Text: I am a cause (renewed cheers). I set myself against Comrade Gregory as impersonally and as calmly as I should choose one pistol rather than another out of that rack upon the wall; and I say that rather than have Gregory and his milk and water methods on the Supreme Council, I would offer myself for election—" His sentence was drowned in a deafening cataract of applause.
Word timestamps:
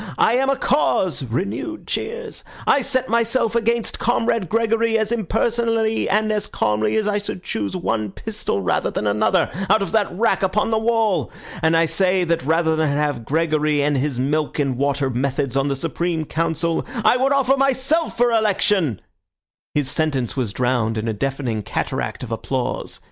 I 0.17 0.33
am 0.33 0.49
a 0.49 0.55
cause 0.55 1.23
(renewed 1.25 1.85
cheers). 1.85 2.43
I 2.65 2.81
set 2.81 3.07
myself 3.07 3.53
against 3.53 3.99
Comrade 3.99 4.49
Gregory 4.49 4.97
as 4.97 5.11
impersonally 5.11 6.09
and 6.09 6.31
as 6.31 6.47
calmly 6.47 6.95
as 6.95 7.07
I 7.07 7.19
should 7.19 7.43
choose 7.43 7.75
one 7.75 8.09
pistol 8.11 8.63
rather 8.63 8.89
than 8.89 9.05
another 9.05 9.51
out 9.69 9.83
of 9.83 9.91
that 9.91 10.11
rack 10.11 10.41
upon 10.41 10.71
the 10.71 10.79
wall; 10.79 11.29
and 11.61 11.77
I 11.77 11.85
say 11.85 12.23
that 12.23 12.43
rather 12.43 12.75
than 12.75 12.89
have 12.89 13.25
Gregory 13.25 13.83
and 13.83 13.95
his 13.95 14.19
milk 14.19 14.57
and 14.57 14.75
water 14.75 15.11
methods 15.11 15.55
on 15.55 15.67
the 15.67 15.75
Supreme 15.75 16.25
Council, 16.25 16.83
I 17.05 17.15
would 17.15 17.31
offer 17.31 17.55
myself 17.55 18.17
for 18.17 18.31
election—" 18.31 19.01
His 19.75 19.91
sentence 19.91 20.35
was 20.35 20.51
drowned 20.51 20.97
in 20.97 21.07
a 21.07 21.13
deafening 21.13 21.61
cataract 21.61 22.23
of 22.23 22.31
applause. 22.31 22.99